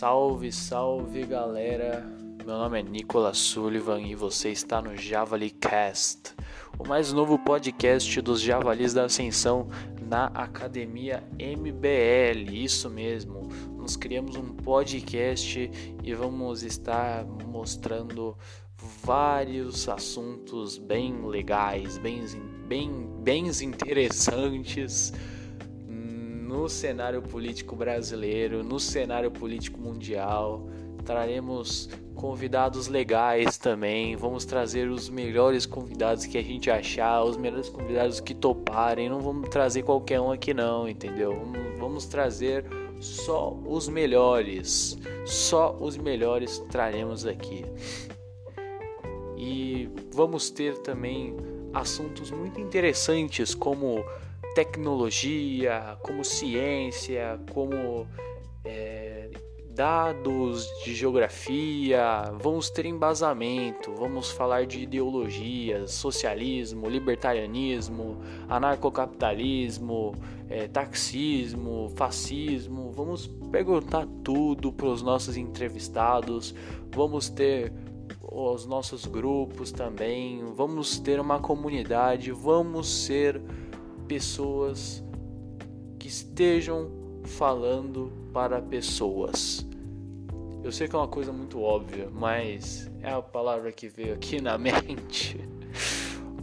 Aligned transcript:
Salve, 0.00 0.50
salve 0.50 1.26
galera! 1.26 2.02
Meu 2.46 2.56
nome 2.56 2.80
é 2.80 2.82
Nicolas 2.82 3.36
Sullivan 3.36 4.00
e 4.00 4.14
você 4.14 4.48
está 4.48 4.80
no 4.80 4.96
Javali 4.96 5.50
Cast, 5.50 6.34
o 6.78 6.88
mais 6.88 7.12
novo 7.12 7.38
podcast 7.38 8.18
dos 8.22 8.40
Javalis 8.40 8.94
da 8.94 9.04
Ascensão 9.04 9.68
na 10.00 10.28
Academia 10.28 11.22
MBL. 11.38 12.50
Isso 12.50 12.88
mesmo, 12.88 13.46
nós 13.76 13.94
criamos 13.94 14.36
um 14.36 14.56
podcast 14.56 15.70
e 16.02 16.14
vamos 16.14 16.62
estar 16.62 17.26
mostrando 17.46 18.38
vários 19.04 19.86
assuntos 19.86 20.78
bem 20.78 21.26
legais, 21.26 21.98
bem, 21.98 22.24
bem, 22.66 23.06
bem 23.22 23.48
interessantes 23.48 25.12
no 26.50 26.68
cenário 26.68 27.22
político 27.22 27.76
brasileiro, 27.76 28.64
no 28.64 28.80
cenário 28.80 29.30
político 29.30 29.80
mundial. 29.80 30.68
Traremos 31.04 31.88
convidados 32.16 32.88
legais 32.88 33.56
também. 33.56 34.16
Vamos 34.16 34.44
trazer 34.44 34.90
os 34.90 35.08
melhores 35.08 35.64
convidados 35.64 36.26
que 36.26 36.36
a 36.36 36.42
gente 36.42 36.68
achar, 36.68 37.22
os 37.22 37.36
melhores 37.36 37.68
convidados 37.68 38.18
que 38.18 38.34
toparem. 38.34 39.08
Não 39.08 39.20
vamos 39.20 39.48
trazer 39.48 39.84
qualquer 39.84 40.20
um 40.20 40.32
aqui, 40.32 40.52
não, 40.52 40.88
entendeu? 40.88 41.40
Vamos 41.78 42.06
trazer 42.06 42.64
só 42.98 43.56
os 43.64 43.88
melhores. 43.88 44.98
Só 45.24 45.76
os 45.80 45.96
melhores 45.96 46.58
traremos 46.68 47.26
aqui. 47.26 47.64
E 49.36 49.88
vamos 50.12 50.50
ter 50.50 50.78
também 50.78 51.36
assuntos 51.72 52.32
muito 52.32 52.60
interessantes 52.60 53.54
como 53.54 54.04
tecnologia, 54.54 55.98
como 56.02 56.24
ciência, 56.24 57.40
como 57.52 58.06
é, 58.64 59.30
dados 59.80 60.68
de 60.84 60.94
geografia, 60.94 62.32
vamos 62.40 62.68
ter 62.68 62.86
embasamento, 62.86 63.94
vamos 63.94 64.30
falar 64.30 64.66
de 64.66 64.80
ideologias, 64.80 65.92
socialismo, 65.92 66.88
libertarianismo, 66.88 68.18
anarcocapitalismo, 68.48 70.14
é, 70.48 70.66
taxismo, 70.66 71.90
fascismo, 71.96 72.92
vamos 72.92 73.28
perguntar 73.50 74.06
tudo 74.24 74.72
para 74.72 74.88
os 74.88 75.02
nossos 75.02 75.36
entrevistados, 75.36 76.54
vamos 76.94 77.28
ter 77.28 77.72
os 78.30 78.66
nossos 78.66 79.06
grupos 79.06 79.72
também, 79.72 80.44
vamos 80.54 80.98
ter 80.98 81.18
uma 81.18 81.40
comunidade, 81.40 82.30
vamos 82.32 82.88
ser 83.04 83.40
pessoas 84.10 85.04
que 85.96 86.08
estejam 86.08 86.90
falando 87.22 88.10
para 88.32 88.60
pessoas. 88.60 89.64
Eu 90.64 90.72
sei 90.72 90.88
que 90.88 90.96
é 90.96 90.98
uma 90.98 91.06
coisa 91.06 91.32
muito 91.32 91.62
óbvia, 91.62 92.08
mas 92.10 92.90
é 93.02 93.12
a 93.12 93.22
palavra 93.22 93.70
que 93.70 93.86
veio 93.86 94.14
aqui 94.14 94.40
na 94.40 94.58
mente. 94.58 95.38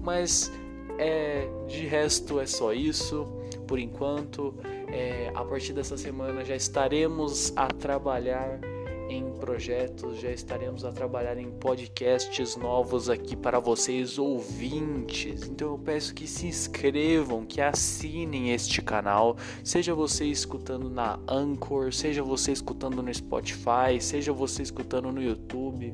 Mas 0.01 0.49
é, 0.97 1.45
de 1.67 1.85
resto 1.85 2.39
é 2.39 2.45
só 2.45 2.71
isso. 2.71 3.27
Por 3.67 3.79
enquanto, 3.79 4.55
é, 4.87 5.29
a 5.35 5.43
partir 5.43 5.73
dessa 5.73 5.97
semana 5.97 6.45
já 6.45 6.55
estaremos 6.55 7.51
a 7.53 7.67
trabalhar 7.67 8.61
em 9.09 9.31
projetos, 9.39 10.19
já 10.19 10.31
estaremos 10.31 10.83
a 10.83 10.91
trabalhar 10.91 11.37
em 11.37 11.49
podcasts 11.51 12.55
novos 12.55 13.09
aqui 13.09 13.35
para 13.35 13.59
vocês 13.59 14.17
ouvintes. 14.17 15.43
Então 15.47 15.71
eu 15.71 15.77
peço 15.77 16.13
que 16.13 16.27
se 16.27 16.47
inscrevam, 16.47 17.45
que 17.45 17.61
assinem 17.61 18.51
este 18.51 18.81
canal, 18.81 19.37
seja 19.63 19.93
você 19.93 20.25
escutando 20.25 20.89
na 20.89 21.19
Anchor, 21.27 21.93
seja 21.93 22.21
você 22.21 22.51
escutando 22.51 23.01
no 23.01 23.13
Spotify, 23.13 23.99
seja 23.99 24.33
você 24.33 24.63
escutando 24.63 25.11
no 25.11 25.21
YouTube, 25.21 25.93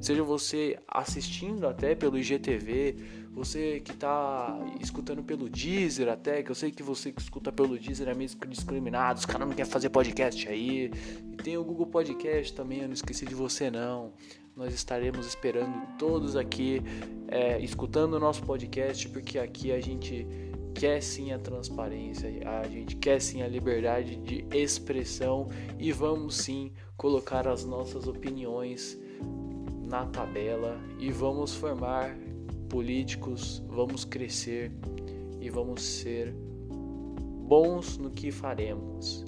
seja 0.00 0.22
você 0.22 0.78
assistindo 0.86 1.66
até 1.66 1.94
pelo 1.94 2.18
IGTV, 2.18 2.96
você 3.34 3.80
que 3.80 3.90
está 3.90 4.56
escutando 4.80 5.22
pelo 5.22 5.48
Deezer 5.48 6.08
até, 6.08 6.42
que 6.42 6.50
eu 6.50 6.54
sei 6.54 6.70
que 6.70 6.82
você 6.82 7.10
que 7.10 7.20
escuta 7.20 7.50
pelo 7.50 7.76
Deezer 7.76 8.08
é 8.08 8.14
meio 8.14 8.30
discriminado, 8.48 9.18
os 9.18 9.26
caras 9.26 9.46
não 9.46 9.54
querem 9.54 9.70
fazer 9.70 9.90
podcast 9.90 10.48
aí. 10.48 10.90
E 11.32 11.36
tem 11.36 11.58
o 11.58 11.64
Google 11.64 11.86
Podcast 11.86 12.54
também, 12.54 12.80
eu 12.80 12.86
não 12.86 12.94
esqueci 12.94 13.26
de 13.26 13.34
você 13.34 13.70
não. 13.70 14.12
Nós 14.56 14.72
estaremos 14.72 15.26
esperando 15.26 15.74
todos 15.98 16.36
aqui, 16.36 16.80
é, 17.26 17.58
escutando 17.60 18.14
o 18.14 18.20
nosso 18.20 18.44
podcast, 18.44 19.08
porque 19.08 19.36
aqui 19.36 19.72
a 19.72 19.80
gente 19.80 20.24
quer 20.72 21.02
sim 21.02 21.32
a 21.32 21.38
transparência, 21.38 22.30
a 22.48 22.68
gente 22.68 22.94
quer 22.96 23.20
sim 23.20 23.42
a 23.42 23.48
liberdade 23.48 24.14
de 24.16 24.44
expressão 24.56 25.48
e 25.76 25.90
vamos 25.90 26.36
sim 26.36 26.72
colocar 26.96 27.48
as 27.48 27.64
nossas 27.64 28.06
opiniões 28.06 28.96
na 29.88 30.06
tabela 30.06 30.80
e 30.98 31.10
vamos 31.10 31.54
formar 31.54 32.16
políticos, 32.64 33.62
vamos 33.68 34.04
crescer 34.04 34.72
e 35.40 35.50
vamos 35.50 35.82
ser 35.82 36.34
bons 37.46 37.98
no 37.98 38.10
que 38.10 38.30
faremos. 38.30 39.24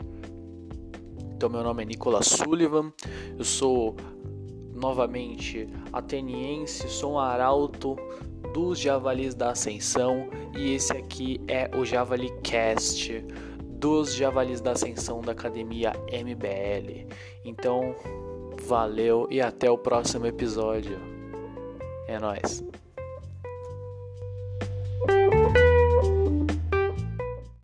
Então, 1.34 1.50
meu 1.50 1.62
nome 1.62 1.82
é 1.82 1.86
Nicolas 1.86 2.26
Sullivan, 2.26 2.92
eu 3.38 3.44
sou 3.44 3.94
novamente 4.72 5.68
ateniense, 5.92 6.88
sou 6.88 7.14
um 7.14 7.18
arauto 7.18 7.96
dos 8.54 8.78
Javalis 8.78 9.34
da 9.34 9.50
Ascensão 9.50 10.30
e 10.56 10.72
esse 10.72 10.92
aqui 10.92 11.40
é 11.46 11.70
o 11.76 11.84
Javali 11.84 12.30
Cast 12.42 13.22
dos 13.78 14.14
Javalis 14.14 14.60
da 14.60 14.72
Ascensão 14.72 15.20
da 15.20 15.32
Academia 15.32 15.92
MBL. 16.10 17.06
Então, 17.44 17.94
valeu 18.62 19.26
e 19.30 19.40
até 19.40 19.70
o 19.70 19.76
próximo 19.76 20.26
episódio. 20.26 20.98
É 22.08 22.18
nóis. 22.18 22.64